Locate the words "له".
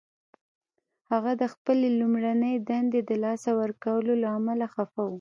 4.23-4.27